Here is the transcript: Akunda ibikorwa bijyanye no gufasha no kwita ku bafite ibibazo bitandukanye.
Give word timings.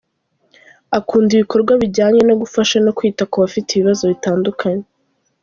Akunda 0.97 1.29
ibikorwa 1.33 1.71
bijyanye 1.81 2.21
no 2.27 2.35
gufasha 2.41 2.75
no 2.85 2.91
kwita 2.97 3.23
ku 3.31 3.35
bafite 3.43 3.69
ibibazo 3.71 4.03
bitandukanye. 4.11 4.85